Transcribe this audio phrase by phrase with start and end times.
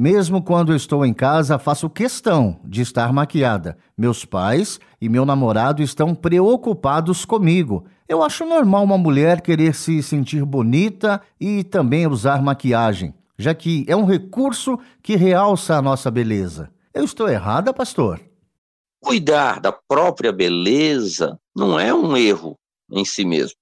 [0.00, 3.76] Mesmo quando estou em casa, faço questão de estar maquiada.
[3.96, 7.84] Meus pais e meu namorado estão preocupados comigo.
[8.08, 13.84] Eu acho normal uma mulher querer se sentir bonita e também usar maquiagem, já que
[13.88, 16.70] é um recurso que realça a nossa beleza.
[16.94, 18.20] Eu estou errada, pastor?
[19.00, 22.56] Cuidar da própria beleza não é um erro
[22.88, 23.56] em si mesmo.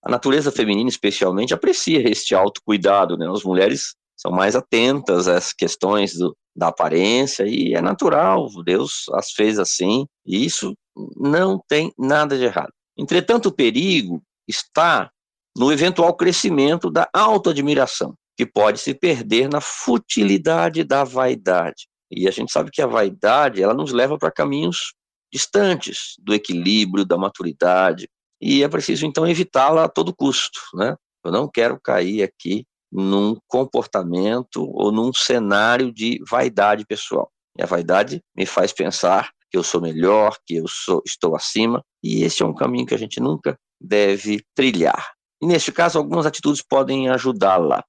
[0.00, 3.16] A natureza feminina, especialmente, aprecia este autocuidado.
[3.16, 3.28] Né?
[3.28, 9.32] As mulheres são mais atentas às questões do, da aparência e é natural, Deus as
[9.32, 10.74] fez assim, e isso
[11.16, 12.72] não tem nada de errado.
[12.96, 15.10] Entretanto, o perigo está
[15.56, 21.88] no eventual crescimento da autoadmiração, que pode se perder na futilidade da vaidade.
[22.10, 24.92] E a gente sabe que a vaidade, ela nos leva para caminhos
[25.32, 28.08] distantes do equilíbrio, da maturidade,
[28.40, 30.94] e é preciso então evitá-la a todo custo, né?
[31.24, 37.30] Eu não quero cair aqui num comportamento ou num cenário de vaidade pessoal.
[37.58, 41.82] E a vaidade me faz pensar que eu sou melhor, que eu sou, estou acima,
[42.02, 45.12] e esse é um caminho que a gente nunca deve trilhar.
[45.42, 47.84] E neste caso, algumas atitudes podem ajudá-la.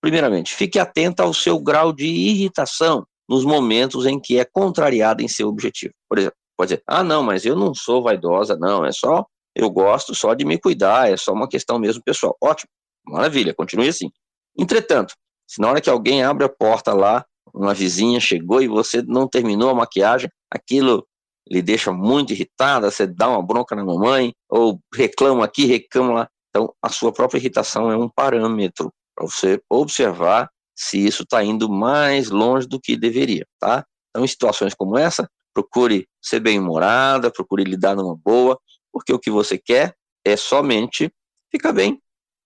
[0.00, 5.28] Primeiramente, fique atenta ao seu grau de irritação nos momentos em que é contrariada em
[5.28, 5.92] seu objetivo.
[6.08, 9.24] Por exemplo, pode dizer: ah, não, mas eu não sou vaidosa, não, é só,
[9.56, 12.36] eu gosto só de me cuidar, é só uma questão mesmo pessoal.
[12.40, 12.70] Ótimo,
[13.06, 14.10] maravilha, continue assim.
[14.58, 15.14] Entretanto,
[15.46, 17.24] se na hora que alguém abre a porta lá,
[17.54, 21.06] uma vizinha chegou e você não terminou a maquiagem, aquilo
[21.50, 26.28] lhe deixa muito irritada, você dá uma bronca na mamãe, ou reclama aqui, reclama lá.
[26.50, 31.68] Então, a sua própria irritação é um parâmetro para você observar se isso está indo
[31.68, 33.84] mais longe do que deveria, tá?
[34.10, 38.58] Então, em situações como essa, procure ser bem-humorada, procure lidar numa boa,
[38.92, 41.10] porque o que você quer é somente
[41.50, 42.00] ficar bem,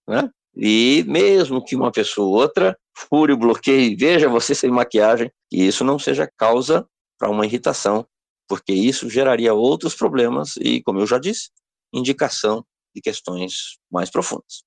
[0.09, 0.31] né?
[0.55, 5.31] E mesmo que uma pessoa ou outra fure o bloqueio e veja você sem maquiagem,
[5.51, 6.87] que isso não seja causa
[7.19, 8.07] para uma irritação,
[8.49, 11.51] porque isso geraria outros problemas e, como eu já disse,
[11.93, 12.65] indicação
[12.95, 14.63] de questões mais profundas.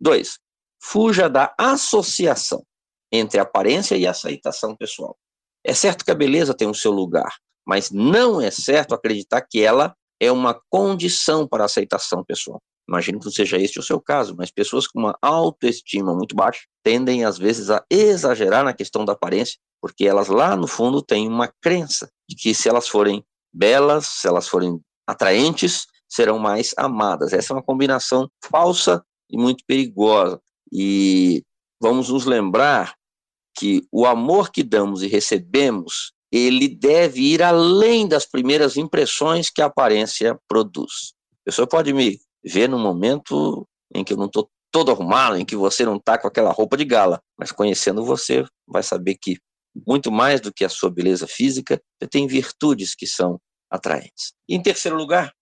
[0.00, 0.38] Dois,
[0.82, 2.64] fuja da associação
[3.12, 5.16] entre aparência e aceitação pessoal.
[5.64, 7.36] É certo que a beleza tem o seu lugar,
[7.66, 12.62] mas não é certo acreditar que ela é uma condição para a aceitação pessoal.
[12.88, 16.62] Imagino que não seja este o seu caso, mas pessoas com uma autoestima muito baixa
[16.84, 21.26] tendem, às vezes, a exagerar na questão da aparência, porque elas lá no fundo têm
[21.26, 27.32] uma crença de que se elas forem belas, se elas forem atraentes, serão mais amadas.
[27.32, 30.40] Essa é uma combinação falsa e muito perigosa.
[30.72, 31.42] E
[31.80, 32.94] vamos nos lembrar
[33.56, 39.62] que o amor que damos e recebemos, ele deve ir além das primeiras impressões que
[39.62, 41.14] a aparência produz.
[41.40, 45.44] A pessoa pode me ver no momento em que eu não estou todo arrumado, em
[45.44, 49.38] que você não está com aquela roupa de gala, mas conhecendo você, vai saber que
[49.86, 53.38] muito mais do que a sua beleza física, você tem virtudes que são
[53.70, 54.32] atraentes.
[54.48, 55.32] Em terceiro lugar,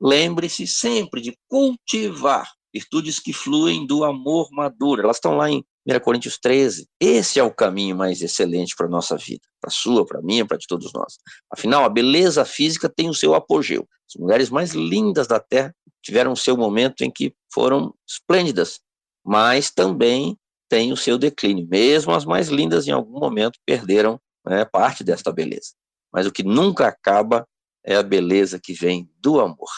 [0.00, 5.02] lembre-se sempre de cultivar virtudes que fluem do amor maduro.
[5.02, 6.86] Elas estão lá em 1 Coríntios 13.
[7.00, 10.22] Esse é o caminho mais excelente para a nossa vida, para a sua, para a
[10.22, 11.18] minha, para de todos nós.
[11.50, 13.88] Afinal, a beleza física tem o seu apogeu.
[14.08, 18.80] As mulheres mais lindas da Terra tiveram o seu momento em que foram esplêndidas,
[19.24, 20.36] mas também
[20.68, 21.66] tem o seu declínio.
[21.68, 25.72] Mesmo as mais lindas, em algum momento, perderam né, parte desta beleza.
[26.12, 27.46] Mas o que nunca acaba
[27.84, 29.70] é a beleza que vem do amor.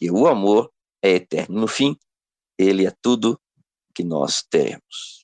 [0.00, 0.70] E o amor
[1.02, 1.60] é eterno.
[1.60, 1.96] No fim,
[2.58, 3.40] ele é tudo
[3.94, 5.23] que nós teremos.